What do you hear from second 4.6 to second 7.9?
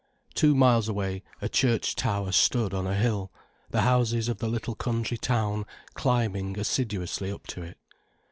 country town climbing assiduously up to it.